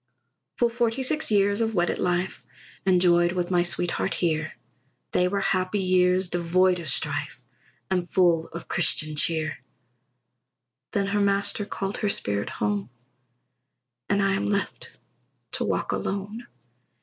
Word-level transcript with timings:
Full 0.57 0.69
forty 0.71 1.03
six 1.03 1.29
years 1.29 1.61
of 1.61 1.75
wedded 1.75 1.99
life, 1.99 2.43
Enjoyed 2.87 3.33
with 3.33 3.51
my 3.51 3.61
sweetheart 3.61 4.15
here; 4.15 4.53
They 5.11 5.27
were 5.27 5.41
happy 5.41 5.77
years, 5.79 6.27
devoid 6.27 6.79
of 6.79 6.87
strife, 6.87 7.39
And 7.91 8.09
full 8.09 8.47
of 8.47 8.67
Christian 8.67 9.15
cheer; 9.15 9.59
Then 10.91 11.05
her 11.05 11.21
Master 11.21 11.67
called 11.67 11.97
her 11.97 12.09
spirit 12.09 12.49
home, 12.49 12.89
And 14.09 14.23
I 14.23 14.33
am 14.33 14.47
left 14.47 14.89
to 15.51 15.63
walk 15.65 15.91
alone. 15.91 16.47